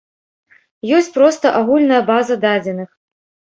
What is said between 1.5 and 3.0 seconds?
агульная база дадзеных.